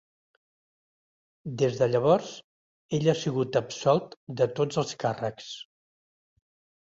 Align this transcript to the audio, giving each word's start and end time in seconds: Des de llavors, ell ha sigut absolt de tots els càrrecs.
Des 1.61 1.75
de 1.81 1.87
llavors, 1.89 2.31
ell 2.97 3.05
ha 3.13 3.15
sigut 3.23 3.59
absolt 3.61 4.15
de 4.41 4.47
tots 4.61 4.81
els 4.85 4.97
càrrecs. 5.05 5.51